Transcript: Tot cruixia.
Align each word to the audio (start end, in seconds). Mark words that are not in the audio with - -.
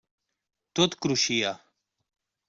Tot 0.79 0.97
cruixia. 1.05 1.51